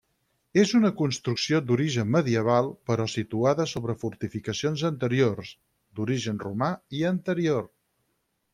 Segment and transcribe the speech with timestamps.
[0.59, 5.53] És una construcció d'origen medieval però situada sobre fortificacions anteriors,
[6.01, 7.65] d'origen romà i anterior.